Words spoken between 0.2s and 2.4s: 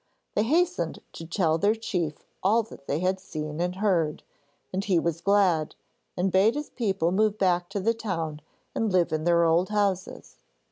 They hastened to tell their chief